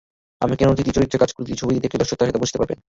[0.41, 2.79] আমি কেন অতিথি চরিত্রে কাজ করছি, ছবিটি দেখলেই দর্শক সেটা বুঝতে পারবেন।